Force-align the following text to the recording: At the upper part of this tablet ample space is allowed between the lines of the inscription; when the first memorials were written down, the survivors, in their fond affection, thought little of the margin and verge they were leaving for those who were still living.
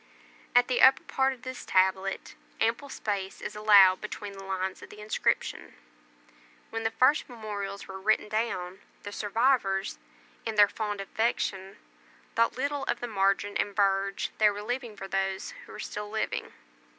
At 0.55 0.67
the 0.67 0.81
upper 0.81 1.03
part 1.03 1.31
of 1.31 1.43
this 1.43 1.63
tablet 1.63 2.33
ample 2.59 2.89
space 2.89 3.39
is 3.39 3.55
allowed 3.55 4.01
between 4.01 4.33
the 4.33 4.43
lines 4.43 4.81
of 4.81 4.89
the 4.89 4.99
inscription; 4.99 5.75
when 6.71 6.81
the 6.81 6.89
first 6.89 7.29
memorials 7.29 7.87
were 7.87 8.01
written 8.01 8.27
down, 8.27 8.79
the 9.03 9.11
survivors, 9.11 9.99
in 10.43 10.55
their 10.55 10.67
fond 10.67 11.01
affection, 11.01 11.77
thought 12.33 12.57
little 12.57 12.83
of 12.85 12.99
the 12.99 13.05
margin 13.07 13.55
and 13.57 13.75
verge 13.75 14.31
they 14.39 14.49
were 14.49 14.63
leaving 14.63 14.97
for 14.97 15.07
those 15.07 15.51
who 15.67 15.71
were 15.71 15.79
still 15.79 16.09
living. 16.09 16.51